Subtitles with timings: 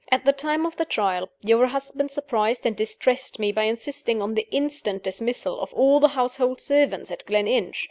[0.11, 4.33] At the time of the Trial, your husband surprised and distressed me by insisting on
[4.33, 7.77] the instant dismissal of all the household servants at Gleninch.